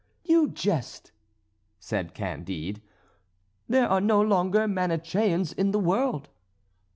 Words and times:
""You 0.33 0.47
jest," 0.49 1.11
said 1.79 2.15
Candide; 2.15 2.81
"there 3.69 3.87
are 3.87 4.01
no 4.01 4.19
longer 4.19 4.67
Manicheans 4.67 5.53
in 5.53 5.69
the 5.69 5.77
world." 5.79 6.27